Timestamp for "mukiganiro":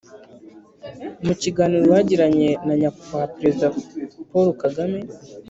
1.25-1.85